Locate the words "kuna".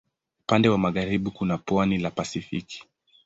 1.29-1.57